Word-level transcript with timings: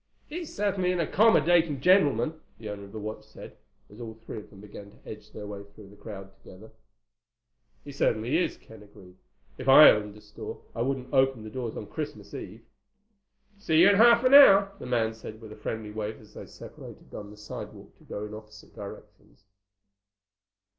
"He's 0.25 0.51
certainly 0.51 0.91
an 0.91 0.99
accommodating 0.99 1.79
gentleman," 1.79 2.41
the 2.57 2.69
owner 2.69 2.85
of 2.85 2.91
the 2.91 2.97
watch 2.97 3.21
said, 3.21 3.55
as 3.87 4.01
all 4.01 4.15
three 4.15 4.37
of 4.39 4.49
them 4.49 4.59
began 4.59 4.89
to 4.89 4.97
edge 5.07 5.29
their 5.29 5.45
way 5.45 5.61
through 5.63 5.89
the 5.89 5.95
crowd 5.95 6.31
together. 6.39 6.71
"He 7.83 7.91
certainly 7.91 8.35
is," 8.35 8.57
Ken 8.57 8.81
agreed. 8.81 9.17
"If 9.59 9.69
I 9.69 9.91
owned 9.91 10.17
a 10.17 10.21
store 10.21 10.59
I 10.75 10.81
wouldn't 10.81 11.13
open 11.13 11.43
the 11.43 11.51
doors 11.51 11.77
on 11.77 11.85
Christmas 11.85 12.33
Eve." 12.33 12.63
"See 13.59 13.81
you 13.81 13.91
in 13.91 13.95
half 13.97 14.23
an 14.23 14.33
hour," 14.33 14.71
the 14.79 14.87
man 14.87 15.13
said 15.13 15.39
with 15.39 15.51
a 15.51 15.55
friendly 15.55 15.91
wave 15.91 16.19
as 16.19 16.33
they 16.33 16.47
separated 16.47 17.13
on 17.13 17.29
the 17.29 17.37
sidewalk 17.37 17.95
to 17.99 18.03
go 18.03 18.25
in 18.25 18.33
opposite 18.33 18.73
directions. 18.73 19.43